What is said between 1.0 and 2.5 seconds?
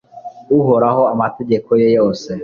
amategeko ye yose